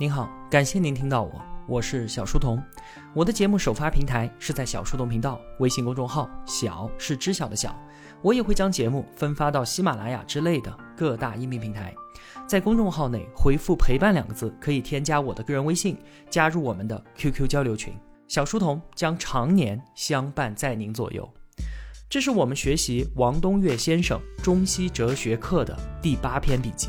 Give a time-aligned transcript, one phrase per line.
[0.00, 2.58] 您好，感谢您听到我，我是小书童。
[3.12, 7.78] 我的节目首发平台是在小书童频道微信公众号，小是知晓的小。
[8.22, 11.94] 我也会将节目分发到喜马拉雅之类的各大音频平台。
[12.46, 15.98] 在公众号内回复“陪伴”两个字，可以添加我的个人微信，
[16.30, 17.92] 加入我们的 QQ 交流群。
[18.26, 21.30] 小书童将常年相伴在您左右。
[22.08, 26.88] 这是我们学习王东岳先生中西哲学课的第八篇笔记。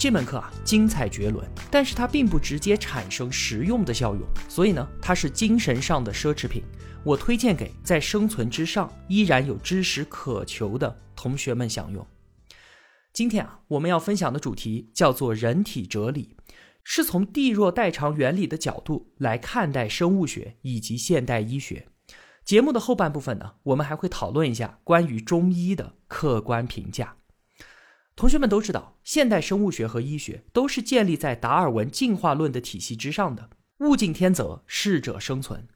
[0.00, 6.62] 这门课啊，精彩绝伦，但是它并不直接产生实用的效用，所以呢，它是精神上的奢侈品。
[7.04, 12.06] 我推荐给在生存之上依然有知识渴求的同学们享用。
[13.12, 16.34] 今天啊，我们要分享的主题叫做人体哲理，
[16.82, 21.88] 是从地弱代偿原理的角度来看待生物学以及现代医学。
[22.42, 27.16] 节目的后半部分呢，我们还会讨论一下关于中医的客观评价。
[28.20, 33.48] 同学们都知道，现代生物学和医学都是建立在达尔文进化论的体系之上的。
[33.78, 35.66] 物竞天择，适者生存。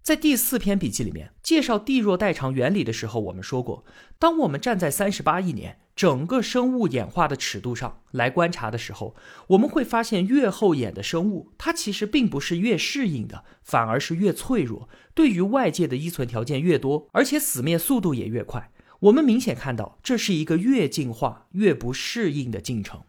[0.00, 3.84] 在第四篇笔记里面介绍地弱代偿原理的时候，我们说过，
[4.18, 9.14] 当我们站在三十八亿年整个生物演化的尺度上来观察的时候，
[9.48, 14.88] 我们会发现，越后演的生物，它其实并不是越适应的，反而是越脆弱。
[15.12, 18.72] 对于外界的依存条件越多，而且死灭速度也越快。
[19.00, 23.02] 我们明显看到，这是一个越进化越不适应的进程。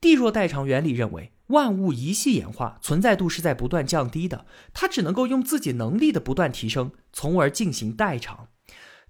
[0.00, 8.48] 地弱代偿原理认为，万物一系演化存在度是在不断降低的，它只能够用自己能力的不断提升，从而进行代偿。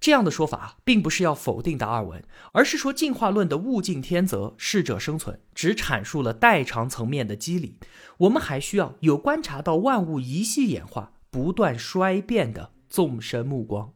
[0.01, 7.79] 这样的说法并不是要否定达尔文，而是说进化论的物竞天择、适者生存只阐述了代偿层面的机理。
[8.19, 13.93] 我们还需要有观察到万物一系演化不断衰变的纵深目光。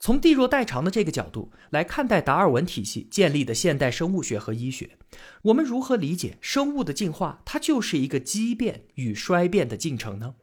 [0.00, 4.96] 从地弱代偿的这个角度来看待达尔文体系建立的现代生物学和医学，
[5.42, 7.42] 我们如何理解生物的进化？
[7.44, 10.36] 它就是一个畸变与衰变的进程呢？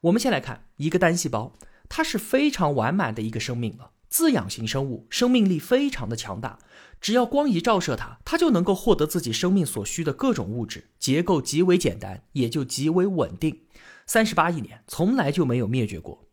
[0.00, 1.52] 我们先来看一个单细胞，
[1.88, 3.92] 它是非常完满的一个生命了。
[4.08, 6.58] 自养型生物生命力非常的强大，
[7.00, 13.60] 只要光一照射它，它就能够获得自己生命所需的各种物质，结构极为简单，也就极为稳定。
[14.04, 16.26] 三十八亿年从来就没有灭绝过。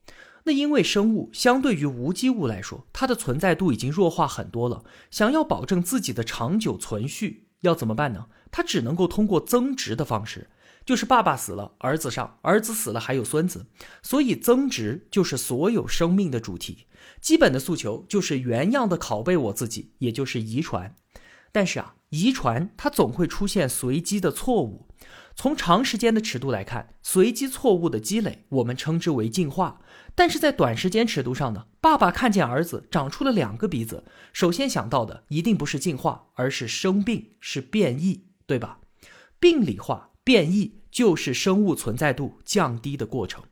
[0.47, 4.81] 那因为生物相对于无机物来说，它的存在度已经弱化很多了。
[5.11, 8.27] 想要保证自己的长久存续，要怎么办呢？
[8.49, 10.49] 它只能够通过增殖的方式，
[10.85, 13.65] 就是爸爸死了，儿子上；儿子死了，还有孙子。
[14.01, 16.87] 所以增殖就是所有生命的主题。
[17.19, 20.95] 基本的诉求就是原样的拷贝我自己，也就是遗传。
[21.51, 24.87] 但是啊，遗传它总会出现随机的错误。
[25.35, 29.81] 从长时间的尺度来看，随机错误的积累，我们称之为进化。
[30.17, 38.79] 但是在短时间尺度上呢，爸爸看见儿子长出了两个鼻子，首先想到的一定不是进化，而是生病，是变异，对吧？
[39.39, 43.43] 病理化变异就是生物存在度降低的过程，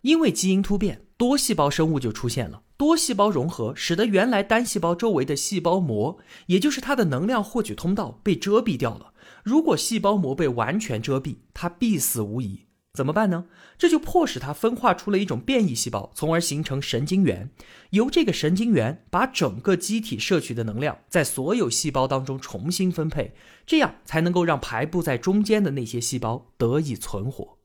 [0.00, 2.62] 因为基因突变，多细胞生物就出现了。
[2.78, 9.12] 多细胞融合使得原来单细胞周围的细胞膜，也就是它的能量获取通道被遮蔽掉了。
[9.44, 12.67] 如果细胞膜被完全遮蔽，它必死无疑。
[12.94, 13.44] 怎么办呢？
[13.76, 17.50] 这就迫使它分化出了一种变异细胞，从而形成神经元，
[17.90, 23.34] 由这个神经元把整个机体摄取的能量在所有细胞当中重新分配，
[23.64, 27.58] 这样才能够让排布在中间的那些细胞得以存活。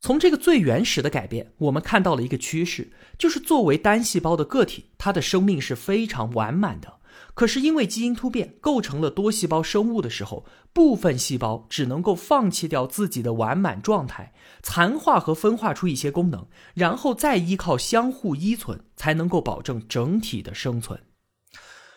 [0.00, 6.98] 从这个最原始的改变，我们看到了一个趋势，就是作为单细胞的个体，它的生命是非常完满的。
[7.34, 21.00] 可是因为基因突变构成了多细胞生物的时候，部分细胞只能够放弃掉自己的完满状态，残化和分化出一些功能，然后再依靠相互依存，才能够保证整体的生存。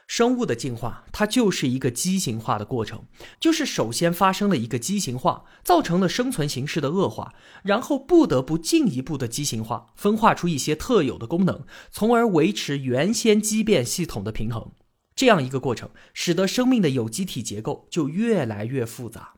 [0.07, 3.05] 生物的进化，它就是一个畸形化的过程，
[3.39, 7.33] 就是首先发生了一个畸形化，造成了生存形式的恶化，
[7.63, 14.71] 然后不得不进一步的畸形化，分化出一些特有的功能，从而维持原先畸变系统的平衡。
[15.15, 19.33] 这样一个过程，使得生命的有机体结构就越来越复杂。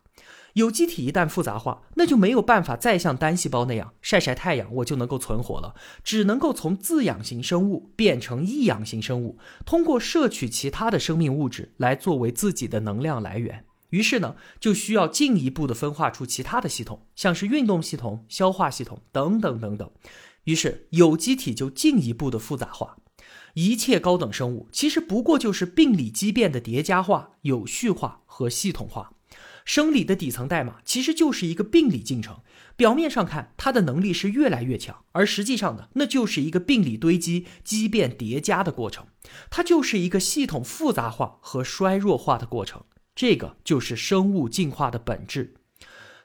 [0.54, 5.76] 有机体一旦复杂化，那就没有办法再像单细胞那样晒晒太阳，我就能够存活了。
[6.04, 9.38] 只能够从自养型生物变成异养型生物，
[9.68, 13.66] 通过摄取其他的生命物质来作为自己的能量来源。
[13.92, 19.88] 于是呢，就需要进一步的分化出其他的系统，像是运动系统、消化系统等等等等。
[20.46, 22.98] 于是有机体就进一步的复杂化。
[23.58, 29.14] 一切高等生物其实不过就是病理畸变的叠加化、有序化和系统化。
[29.66, 32.42] 生理的底层代码其实就是一个病理进程。
[32.76, 39.08] 表面上看，它的能力是越来越强，而实际上呢，那就是一个病理堆积、畸变叠加的过程。
[39.50, 42.84] 它就是一个系统复杂化和衰弱化的过程。
[43.16, 45.56] 这个就是生物进化的本质。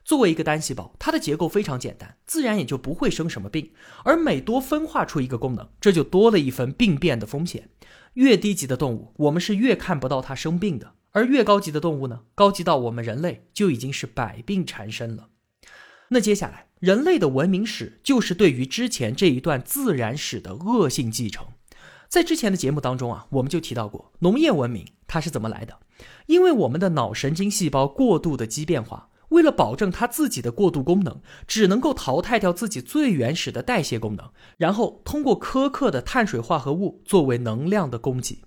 [0.05, 3.71] 作为一个单细胞，它的结构非常简单，自然也就不会生什么病。
[4.05, 7.69] 而每多分化出一个功能，这就多了一份病变的风险。
[8.15, 15.29] 越低级的动物，我们是越看不到它生病的；而越高级的动物呢，高级到我们人类就已经是百病缠身了。
[16.09, 21.47] 那接下来，人类的文明史就是对于之前这一段自然史的恶性继承。
[22.09, 25.79] 在之前的节目当中啊，我们就提到过农业文明它是怎么来的，
[26.27, 29.09] 因为我们的脑神经细胞过度的畸变化。
[29.33, 38.45] 为了保证它自己的过渡功能，只能够淘汰掉自己最原始的代谢功能，然后通过苛刻的碳水化合物作为能量的供给，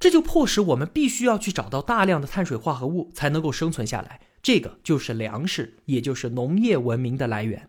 [0.00, 4.20] 这就迫使我们必须要去找到大量的碳水化合物才能够生存下来。
[4.42, 7.68] 这个就是粮食，也就是农业文明的来源。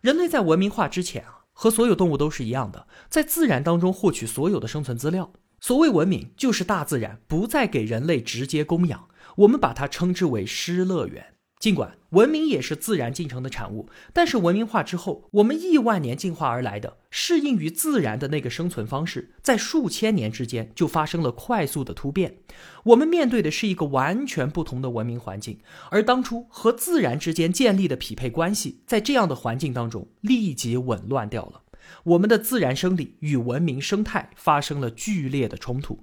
[0.00, 5.32] 人类在文明化之前啊，和所有动物都是一样的，在自然当中获取所有的生存资料。
[5.60, 9.08] 所谓文明，就是大自然不再给人类直接供养，
[9.38, 11.34] 我们把它称之为失乐园。
[11.58, 22.38] 尽管文明也是自然进程的产物，但是文明化之后，我们亿万年进化而来的适应于自然的那个生存方式，在数千年之间就发生了快速的突变。
[22.84, 25.58] 我们面对的是一个完全不同的文明环境，
[25.90, 31.62] 而当初和自然之间建立的匹配关系，在这样的环境当中立即紊乱掉了。
[32.04, 35.98] 我们的自然生理与文明生态发生了剧烈的冲突。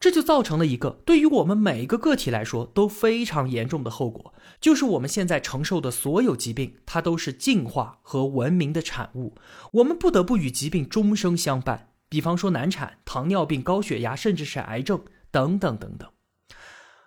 [0.00, 9.34] 这就造成了一个对于我们每一个个体来说都非常严重的后果，就是我们现在承受的所有疾病，它都是进化和文明的产物。
[9.72, 16.08] 我们不得不与疾病终生相伴，比方说难产、糖尿病、高血压，甚至是癌症等等等等。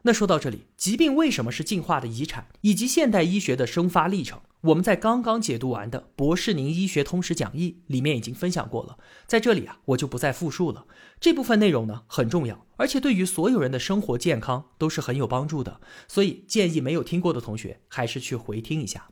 [0.04, 10.86] 那说到这里，疾病为什么是进化的遗产，以及现代医学的生发历程，我们在刚刚解读完的《博士宁医学通识讲义》里面已经分享过了，在这里啊，我就不再复述了。
[11.20, 19.10] 这部分内容呢很重要，而且对于所有人的生活健康都是很有帮助的，所以建议没有听过的同学还是去回听一下。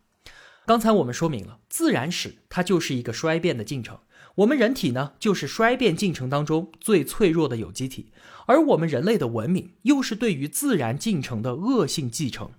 [0.67, 3.97] 刚才我们说明了，自然史它就是一个衰变的进程。
[4.35, 8.11] 我们人体呢，就是衰变进程当中最脆弱的有机体，
[8.45, 12.51] 而我们人类的文明又是对于自然进程的恶性继承。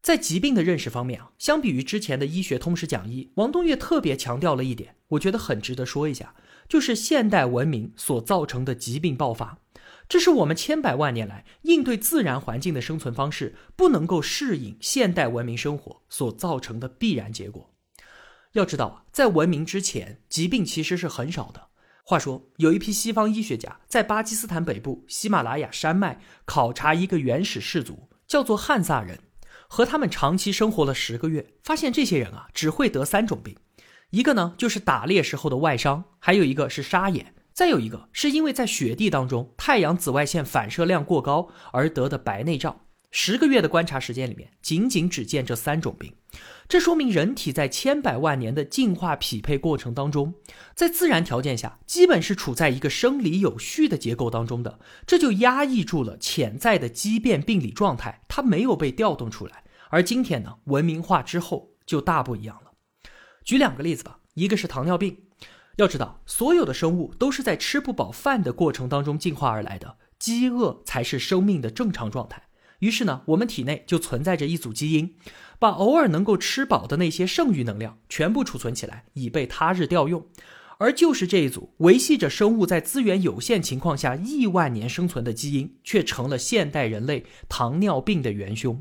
[0.00, 6.34] 在疾病的认识方面啊，相比于之前的医学通识讲义，王东岳特别强调了一点，我觉得很值得说一下，
[6.68, 9.58] 就是现代文明所造成的疾病爆发，
[10.08, 17.74] 这是我们千百万年来应对自然环境的生存方式不能够适应现代文明生活所造成的必然结果。
[18.52, 21.68] 要知道啊，在文明之前，疾病其实是很少的。
[22.02, 29.20] 话说，有一批西方医学家在巴基斯坦北部喜马拉雅山脉考察一个原始氏族，叫做汉萨人，
[29.68, 33.56] 和他们长期生活了十个月，发现这些人啊只会得三种病，
[34.10, 42.80] 一个呢就是打猎时候的外伤，还有一个是沙眼，再有一个是因为在雪地当中太阳紫外线反射量过高而得的白内障。
[43.10, 46.14] 十个月的观察时间里面，仅仅只见这三种病，
[46.68, 50.34] 这说明人体在千百万年的进化匹配过程当中，
[50.74, 59.64] 在自然条件下，基本是处在一个生理有序的结构当中的，这就压抑住了潜在的畸变病理状态，它没有被调动出来。
[59.88, 62.72] 而今天呢，文明化之后就大不一样了。
[63.42, 65.16] 举两个例子吧，一个是糖尿病，
[65.76, 72.42] 要知道，所有的生物都是在吃不饱饭的过程当中进化而来的，饥饿才是生命的正常状态。
[72.80, 75.14] 于是呢，我们体内就存在着一组基因，
[75.58, 80.26] 把偶尔能够吃饱的那些剩余能量全部储存起来，以备他日调用。
[80.78, 88.80] 而就是这一组维系着生物在资源有限情况下亿万年生存的基因，却成了现代人类糖尿病的元凶。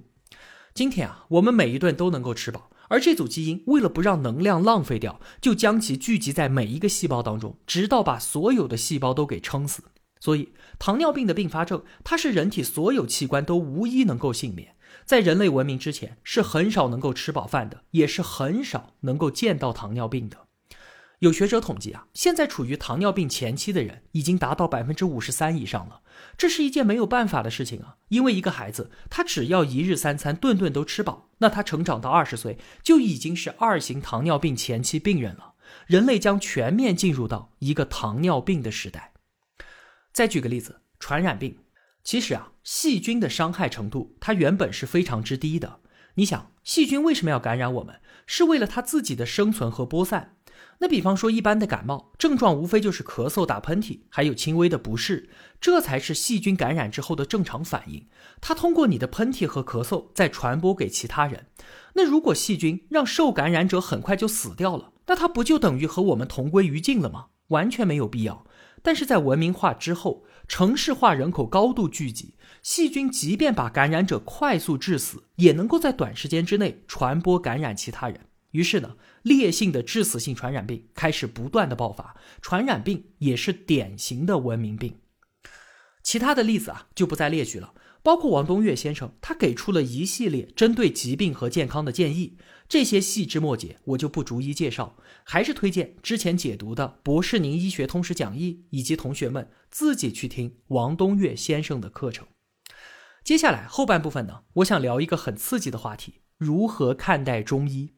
[0.76, 9.82] 今天啊，我们每一顿都能够吃饱，而这组基因为了不让能量浪费掉，就将其聚集在每一个细胞当中，直到把所有的细胞都给撑死。
[10.20, 14.76] 所以，糖尿病的并发症，它是人体所有器官都无一能够幸免。
[15.06, 20.48] 在人类文明之前，是很少能够吃饱饭的，也是很少能够见到糖尿病的。
[21.20, 26.02] 有学者统计啊，现在处于糖尿病前期的人已经达到百分之五十三以上了。
[26.38, 35.54] 这是一件没有办法的事情啊，因为一个孩子，他只要一日三餐顿顿都吃饱，那他成长到二十岁就已经是二型糖尿病前期病人了。
[35.88, 39.14] 人类将全面进入到一个糖尿病的时代。
[40.18, 41.60] 再举个例子，传染病，
[42.04, 45.82] 其实啊，细菌的伤害程度它原本是非常之低的。
[46.16, 47.98] 你想，细菌为什么要感染我们？
[48.26, 50.36] 是为了它自己的生存和播散。
[50.80, 55.30] 那比方说，一般的感冒症状无非就是咳嗽、打喷嚏，还有轻微的不适，
[55.62, 58.08] 这才是细菌感染之后的正常反应。
[58.42, 61.46] 它通过你的喷嚏和咳嗽再传播给其他人。
[61.94, 67.28] 那如果细菌让受感染者很快就死掉了，那它不就等于和我们同归于尽了吗？
[67.50, 68.47] 完全没有必要。
[68.88, 78.18] 但是在文明化之后，城市化人口高度聚集，细菌即便把感染者快速致死，也能够在短时间之内传播感染其他人。
[78.52, 84.96] 于是呢，烈性的致死性传染病开始不断的爆发，传染病也是典型的文明病。
[86.08, 87.74] 其他的例子啊，就不再列举了。
[88.02, 92.38] 包括王东岳先生，他给出了一系列针对疾病和健康的建议，
[92.70, 94.96] 这些细枝末节我就不逐一介绍，
[95.26, 102.26] 还是推荐之前解读的《博士宁医学通识讲义》，以及同学们自己去听王东岳先生的课程。
[103.26, 107.96] 接下来后半部分呢，我想聊一个很刺激的话题：如何看待中医？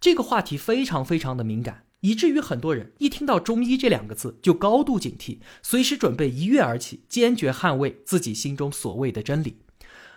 [0.00, 1.84] 这个话题非常非常的敏感。
[2.04, 9.62] 以至于很多人一听到中医这两个字就高度警惕，随时准备一跃而起，坚决捍卫自己心中所谓的真理。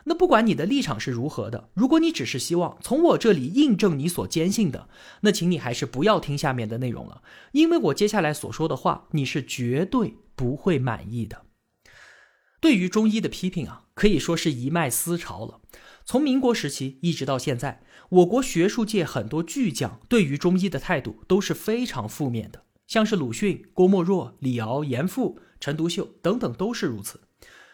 [0.04, 4.90] 那不管你的立场是如何的，如果你只是希望从我这里印证你所坚信的，
[5.22, 7.22] 那请你还是不要听下面的内容了，
[7.54, 11.44] 因为我接下来所说的话你是绝对不会满意的。
[12.60, 15.62] 对于中医的批评啊，可以说是一脉思潮了，
[16.08, 17.82] 从民国时期一直到现在。
[18.10, 27.20] 我国学术界很多巨匠对于中医的态度都是非常负面的，像是鲁迅、郭沫若、李敖、严复、陈独秀等等都是如此。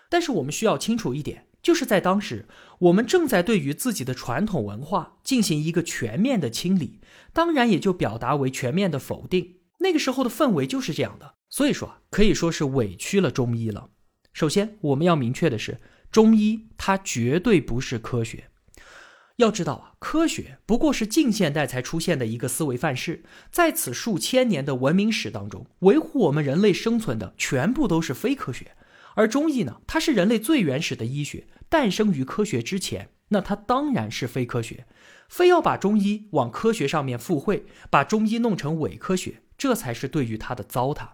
[0.09, 2.47] 但是我们需要清楚一点，就是在当时，
[2.79, 9.57] 我们正在对于自己的传统文化进行一个全面的清理，当然也就表达为全面的否定。
[9.81, 13.91] 那个时候的氛围就是这样的，所以说可以说是委屈了中医了。
[14.33, 15.79] 首先，我们要明确的是，
[16.13, 18.45] 中医它绝对不是科学。
[19.37, 28.73] 要知道啊，科学不过是近现代才出现的一个思维范式，在此数千年的文明史当中，维护我们人类生存的全部都是非科学。
[29.15, 34.85] 而中医呢，它是人类最原始的医学，诞生于科学之前，那它当然是非科学。
[35.27, 41.07] 非要把中医往科学上面附会，把中医弄成伪科学，这才是对于它的糟蹋。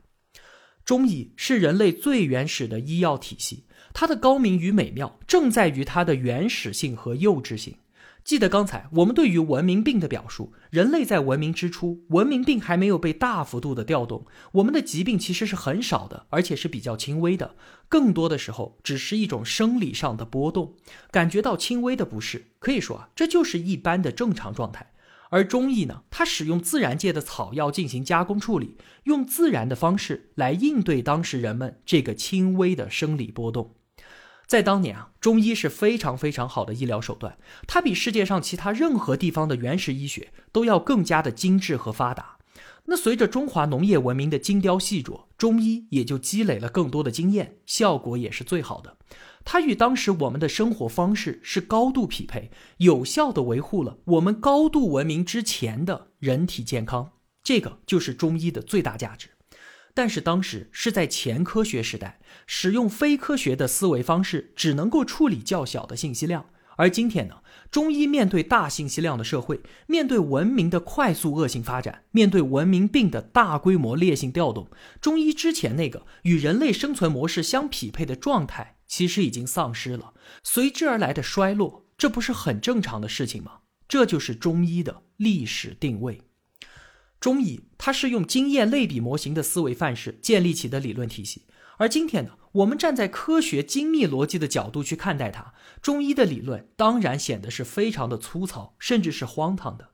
[0.89, 7.75] 中医是人类最原始的医药体系，它的高明与美妙正在于它的原始性和幼稚性。
[8.23, 17.53] 记得刚才我们对于文明病的表述，人类在文明之初，文明病还没有被大幅度的调动，我们的疾病其实是很少的，而且是比较轻微的，
[17.87, 20.73] 更多的时候只是一种生理上的波动，
[21.11, 24.91] 感觉到轻微的不适，可以说啊，这就是一般的正常状态。
[25.29, 33.75] 而中医呢，它使用自然界的草药进行加工处理，用自然的方式来应对当时人们这个轻微的生理波动。
[34.47, 42.37] 在当年啊，中医是非常非常好的医疗手段，它比世界上其他任何地方的原始医学都要更加的精致和发达。
[42.85, 48.97] 那随着中华农业文明的精雕细琢，中医也就积累了更多的经验，效果也是最好的。
[49.45, 57.13] 它与当时我们的生活方式是高度匹配，有效的维护了我们高度文明之前的人体健康。
[57.43, 59.29] 这个就是中医的最大价值。
[59.95, 66.45] 但是当时是在前科学时代，使用非科学的思维方式只能够处理较小的信息量。
[66.77, 74.69] 而今天呢，中医面对大信息量的社会，面对文明的快速恶性发展，面对文明病的大规模烈性调动，
[75.01, 80.13] 中医之前那个与人类生存模式相匹配的状态，其实已经丧失了。
[80.43, 83.59] 随之而来的衰落，这不是很正常的事情吗？
[83.87, 86.21] 这就是中医的历史定位。
[87.19, 91.45] 中医它是用经验类比模型的思维范式建立起的理论体系，
[91.77, 99.89] 而今天呢，我们站在科学精密逻辑的角度去看待它，中医的理论当然显得是非常的粗糙，甚至是荒唐的。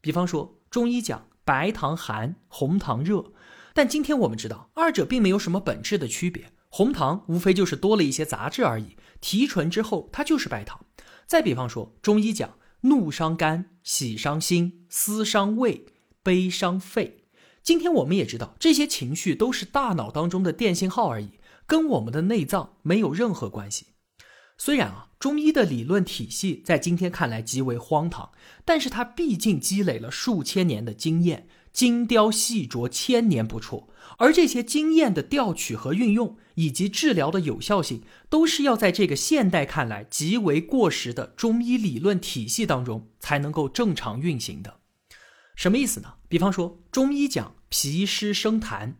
[0.00, 3.32] 比方说，中医讲白糖寒，红糖热，
[3.72, 10.84] 但今天我们知道，二者并没有什么本质的区别，红糖无非就是多了一些杂质而已，提纯之后它就是白糖。
[11.24, 15.86] 再比方说，中医讲怒伤肝，喜伤心，思伤胃。
[16.24, 17.26] 悲伤肺，
[17.62, 23.86] 今天我们也知道，这些情绪都是大脑当中的电信号而已，跟我们的内脏没有任何关系。
[24.58, 28.32] 虽然啊，中医的理论体系在今天看来极为荒唐，
[28.64, 33.90] 但是它毕竟积累了数千年的经验，精雕细琢，千年不辍。
[34.16, 44.78] 而这些经验的调取和运用，以及治疗的有效性，都是要在这个现代看来极为过时的中医理论体系当中才能够正常运行的。
[45.56, 46.14] 什么意思呢？
[46.28, 48.94] 比方说，中医讲脾湿生痰，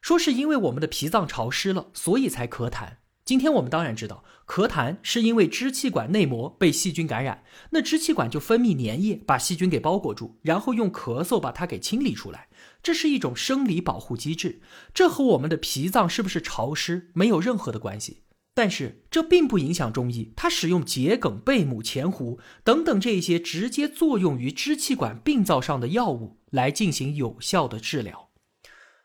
[0.00, 2.96] 说是因为我们的脾脏潮湿了，所以才咳痰。
[3.24, 12.48] 今天我们当然知道，咳痰是因为支气管内膜被细菌感染，那支气管就分泌粘液把细菌给包裹住，然后用咳嗽把它给清理出来，
[12.82, 14.60] 这是一种生理保护机制。
[14.92, 18.20] 这和我们的脾脏是不是潮湿没有任何的关系。
[18.56, 28.30] 但是这并不影响中医，它使用桔梗、贝母、前胡等等这些直接作用于支气管病灶上的药物来进行有效的治疗。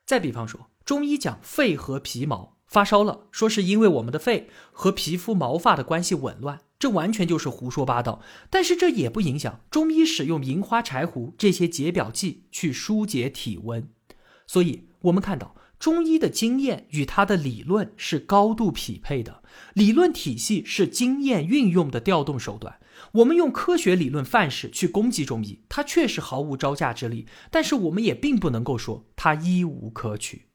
[0.05, 8.21] 再比方说，中医讲肺和皮毛，发烧了，说是因为我们的肺和皮肤毛发的关系紊乱，这完全就是胡说八道。
[8.51, 13.89] 但是这也不影响中医使用银花柴胡这些解表剂去疏解体温。
[14.45, 19.41] 所以，我们看到中医的经验与它的理论是高度匹配的，
[19.73, 22.79] 理论体系是经验运用的调动手段。
[23.13, 30.48] 我们用科学理论范式去攻击中医，它确实毫无招架之力，但是我们也并不能够说它一无可取。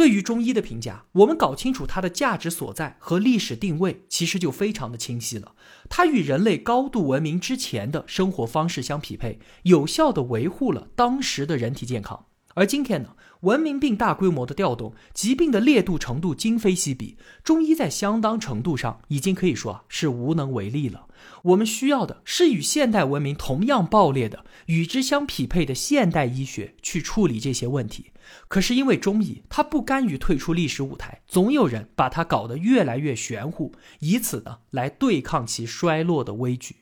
[0.00, 5.52] 对于中医的评价，我们搞清楚它的价值所在和历史定位，其实就非常的清晰了。
[5.90, 12.24] 它与人类高度文明之前的生活方式相匹配，有效的维护了当时的人体健康。
[12.54, 21.06] 而今天呢，文明病大规模的调动，疾病的烈度程度今非昔比，中医在相当程度上已经可以说是无能为力了。
[21.44, 28.10] 我们需要的是与现代文明同样爆裂的、与之相匹配的现代医学去处理这些问题。
[28.48, 36.76] 可是因为中医它不甘于退出历史舞台，总有人把它搞得越来越玄乎，以此呢来对抗其衰落的危局。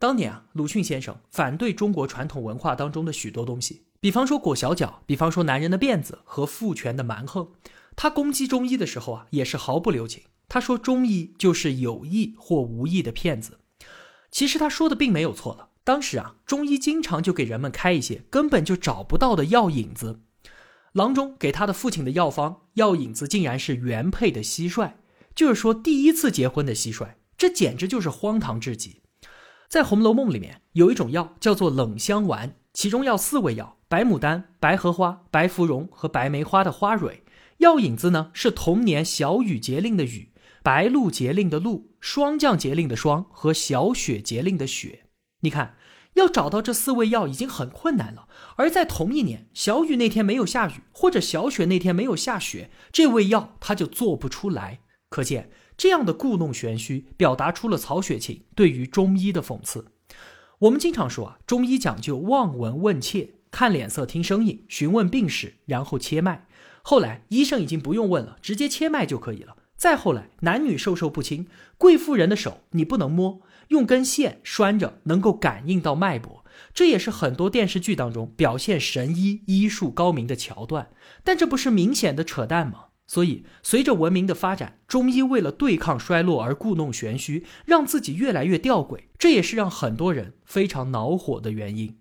[0.00, 7.46] 当年啊，鲁迅先生反对中国传统文化当中的许多东西，比方说裹小脚，比方说男人的辫子和父权的蛮横。
[7.94, 10.22] 他攻击中医的时候啊，也是毫不留情。
[10.48, 13.58] 他说中医就是有意或无意的骗子。
[14.30, 15.68] 其实他说的并没有错了。
[15.84, 20.20] 当时啊，中医经常就给人们开一些根本就找不到的药引子。
[20.92, 24.92] 郎中给他的父亲的药方药引子竟然是原配的蟋蟀，
[25.34, 29.02] 就是说第一次结婚的蟋蟀，这简直就是荒唐至极。
[29.70, 37.22] 在《红楼梦》里面有一种药叫做冷香丸，其中要四味药：白牡丹、白荷花、白芙蓉和白梅花的花蕊。
[37.58, 40.32] 药引子呢是同年小雨节令的雨、
[40.64, 45.04] 白露节令的露、霜降节令的霜和小雪节令的雪。
[45.42, 45.76] 你看。
[46.14, 54.80] 要找到这四味药已经很困难了，而在同一年小雨那天没有下雨，或者小雪那天没有下雪，这味药它就做不出来。
[55.08, 59.86] 可见这样的故弄玄虚，表达出了曹雪芹对于中医的讽刺。
[60.58, 66.46] 我们经常说啊，中医讲究望闻问切，看脸色听声音，询问病史，然后切脉。
[66.82, 69.56] 后来医生已经不用问了，直接切脉就可以了。
[69.74, 71.46] 再后来，男女授受不亲，
[71.78, 73.40] 贵妇人的手你不能摸。
[73.68, 80.90] 用根线拴着，能够感应到脉搏，这也是很多电视剧当中表现神医医术高明的桥段。
[81.24, 82.88] 但这不是明显的扯淡吗？
[83.12, 91.98] 所以，随着文明的发展，中医为了对抗衰落而故弄玄虚，让自己越来越吊诡，这也是让很多人非常恼火的原因。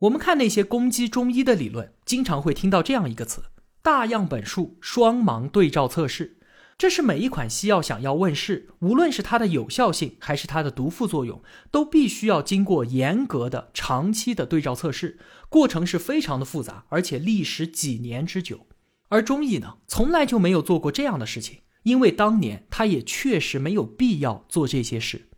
[0.00, 3.44] 我们看那些攻击中医的理论，经常会听到这样一个词：
[3.80, 6.36] 大样本数双盲对照测试。
[6.76, 15.18] 这是每一款西药想要问世，无论是它的有效性还是它的毒副作用，都必须要经过严格的、长期的对照测试，
[15.48, 18.66] 过程是非常的复杂，而且历时几年之久。
[19.08, 25.28] 而中医呢，从来就没有做过这样的事情，因为当年他也确实没有必要做这些事。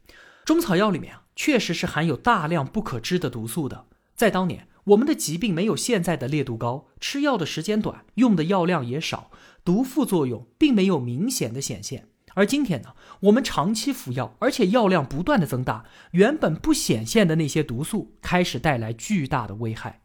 [0.44, 4.68] 中草药里面啊，确实是含有大量不可知的毒素的，在当年。
[4.88, 9.30] 我们的疾病没有现在的烈度高，吃药的时间短，用的药量也少，
[9.62, 12.08] 毒副作用并没有明显的显现。
[12.32, 20.00] 而今天呢，我们长期服药，而且药量不断的增大，原本不显现的那些毒素开始带来巨大的危害。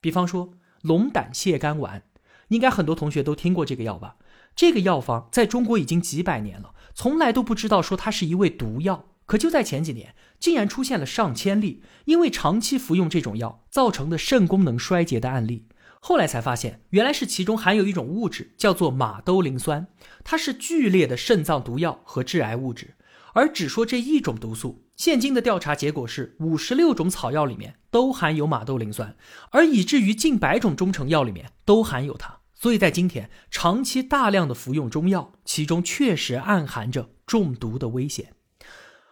[0.00, 2.04] 比方说龙胆泻肝丸，
[2.52, 4.16] 应该很多同学都听过这个药吧？
[4.54, 9.06] 这个药方在中国已经几百年了，从来都不知道说它是一味毒药。
[9.24, 15.66] 可就在前几年，竟然出现了上千例因为长期服用这种药造成的肾功能衰竭的案例。
[16.00, 19.86] 后来才发现，原来是其中含有一种物质，叫做马兜铃酸，
[20.24, 22.96] 它是剧烈的肾脏毒药和致癌物质。
[23.34, 29.16] 而只说这一种毒素，现今的调查结果是，五十六种草药里面都含有马兜铃酸，
[29.52, 32.40] 而以至于近百种中成药里面都含有它。
[32.62, 38.34] 所以在今天，长期大量的服用中药，其中确实暗含着中毒的危险。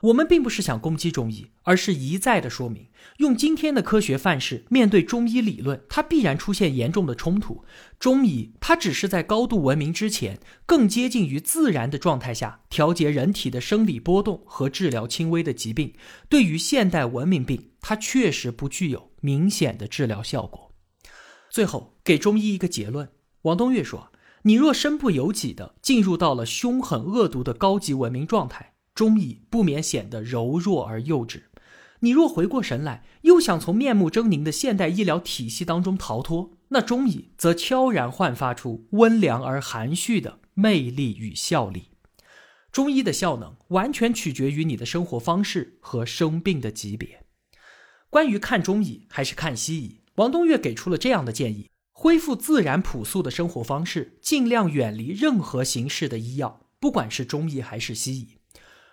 [0.03, 2.87] 我们并不是想攻击中医，而是一再的说明，
[3.17, 7.65] 用今天的科学范式面对中医理论，它必然出现严重的冲突。
[7.99, 15.93] 中医它只是在高度文明之前，更接近于自然的状态下调节人体的生理波动和治疗轻微的疾病。
[16.29, 20.73] 对于现代文明病，它确实不具有明显的治疗效果。
[21.51, 23.09] 最后给中医一个结论：
[23.43, 28.75] 王东岳说，你若身不由己的进入到了凶狠恶毒的高级文明状态。
[28.95, 31.45] 中医不免显得柔弱而幼稚。
[32.01, 41.89] 你若回过神来，又想从面目狰狞的现代医疗体系当中逃脱，那中医则悄然焕发出温良而含蓄的魅力与效力。
[42.71, 47.25] 中医的效能完全取决于你的生活方式和生病的级别。
[48.11, 51.71] 关于看中医还是看西医，王东岳给出了这样的建议。
[52.03, 58.39] 恢复自然朴素的生活方式，尽量远离任何形式的医药，不管是中医还是西医。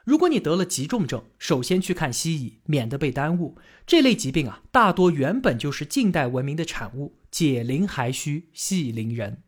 [0.03, 3.57] 如果你得了急重症，首先去看西医，免得被耽误。
[3.85, 9.41] 这类疾病啊，大多原本就是近代文明的产物，解铃还须系铃人。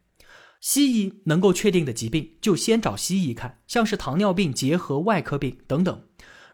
[0.61, 6.03] 西医能够确定的疾病，就先找西医看，像是糖尿病结合外科病等等。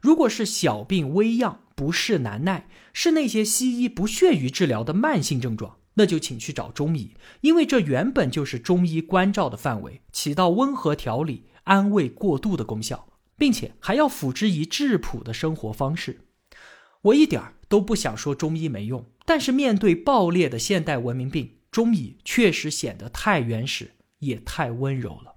[0.02, 16.22] 如果是小病微恙，不适难耐，是那些西医不屑于治疗的慢性症状，那就请去找中医，因为这原本就是中医关照的范围，起到温和调理、安慰过度的功效，并且还要辅之以质朴的生活方式。
[17.02, 23.92] 我一点儿都不想说中医没用，但是面对爆裂的现代文明病，中医确实显得太原始。
[24.20, 25.36] 也太温柔了。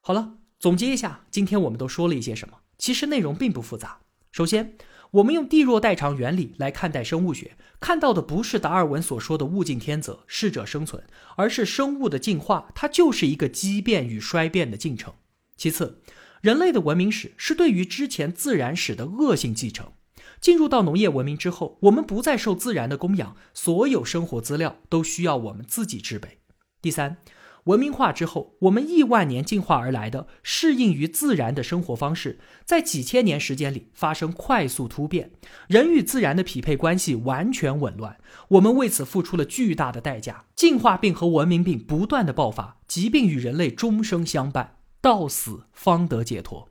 [0.00, 2.60] 好了，总结一下，今天我们都说了一些什么？
[2.78, 4.00] 其实内容并不复杂。
[4.32, 4.76] 首先，
[5.12, 11.04] 我们用地弱代偿原理来看待生物学，看到的不是达尔文所说的物竞天择、适者生存，
[11.36, 15.12] 而是生物的进化，它就是一个畸变与衰变的进程。
[15.58, 16.00] 其次，
[16.40, 19.92] 人类的文明史是对于之前自然史的恶性继承。
[20.40, 26.38] 进入到农业文明之后，我们不再受自然的供养，所有生活资料都需要我们自己制备。
[26.80, 27.18] 第三。
[27.64, 35.30] 文明化之后，我们亿万年进化而来的适应于自然的生活方式，在几千年时间里发生快速突变，
[35.68, 40.46] 人与自然的匹配关系完全紊乱，我们为此付出了巨大的代价。
[40.56, 46.68] 进化病和文明病不断的爆发，疾病与人类终生相伴，到死方得解脱。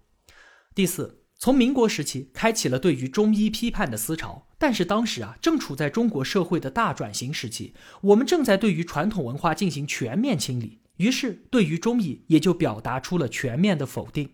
[0.75, 1.19] 第四。
[1.43, 14.29] 从民国时期开启了对于中医批判的思潮，但是当时啊正处在中国社会的大转型时期，我们正在对于传统文化进行全面清理，于是对于中医也就表达出了全面的否定。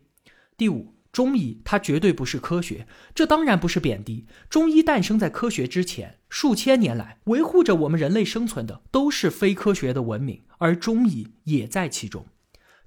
[0.58, 4.25] 第五，中医它绝对不是科学，这当然不是贬低。
[4.49, 12.25] 中医诞生在科学之前，数千年来维护着我们人类生存的都是非科学的文明，而中医也在其中。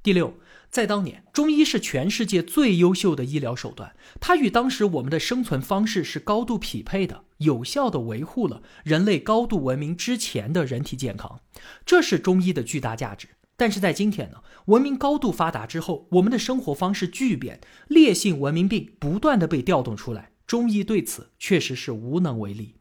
[0.03, 0.35] 第六。
[0.71, 11.41] 在当年，中医是全世界最优秀的医疗手段，它与当时我们的生存方式是高度匹配的，有效的维护了人类高度文明之前的人体健康，
[11.85, 13.27] 这是中医的巨大价值。
[13.61, 14.39] 但是在今天呢，
[14.73, 22.77] 文明高度发达之后，我们的生活方式巨变，烈性文明病不断的被调动出来，中医对此确实是无能为力。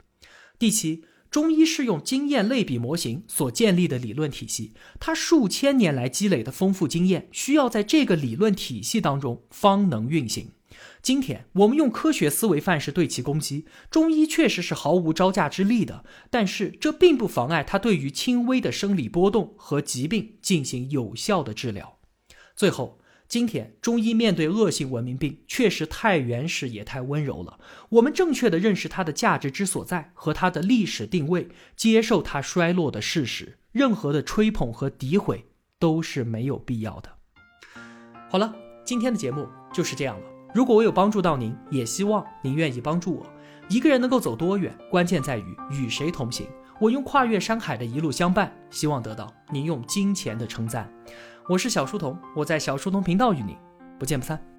[0.58, 1.04] 第七。
[1.30, 10.48] 中医是用经验类比模型所建立的理论体系，它数千年来积累的丰富经验，需要在这个理论体系当中方能运行。
[11.02, 21.98] 今天我们用科学思维范式对其攻击，中医确实是毫无招架之力的，但是这并不妨碍它对于轻微的生理波动和疾病进行有效的治疗。
[22.54, 22.98] 最后。
[23.30, 27.60] 今天中医面对恶性文明病，确实太原始也太温柔了。
[27.90, 33.56] 我们正确的认识它的价值之所在和它的历史定位，接受它衰落的事实。
[33.70, 35.46] 任何的吹捧和诋毁
[35.78, 37.10] 都是没有必要的。
[38.28, 38.52] 好了，
[38.84, 40.29] 今天的节目就是这样了。
[40.52, 43.26] 如果我有帮助到您，也希望您愿意帮助我。
[43.68, 46.46] 一个人能够走多远，关键在于与谁同行。
[46.80, 50.92] 我用跨越山海的一路相伴，希望得到您用金钱的称赞。
[51.48, 53.56] 我是小书童，我在小书童频道与您
[53.98, 54.49] 不见不散。